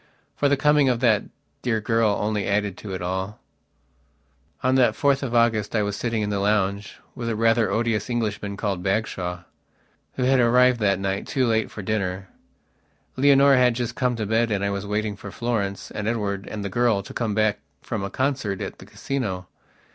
[0.35, 1.25] For the coming of that
[1.61, 3.39] dear girl only added to it all.
[4.63, 8.09] On that 4th of August I was sitting in the lounge with a rather odious
[8.09, 9.45] Englishman called Bagshawe,
[10.13, 12.29] who had arrived that night, too late for dinner.
[13.15, 16.65] Leonora had just gone to bed and I was waiting for Florence and Edward and
[16.65, 19.47] the girl to come back from a concert at the Casino.